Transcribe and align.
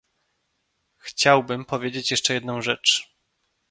Chciałbym 0.97 1.65
powiedzieć 1.65 2.11
jeszcze 2.11 2.33
jedną 2.33 2.61
rzecz 2.61 3.15